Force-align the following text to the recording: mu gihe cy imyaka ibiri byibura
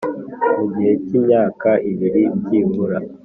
mu 0.55 0.63
gihe 0.73 0.91
cy 1.05 1.11
imyaka 1.19 1.69
ibiri 1.91 2.23
byibura 2.39 2.97